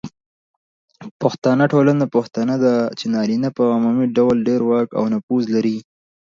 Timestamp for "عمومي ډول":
3.75-4.37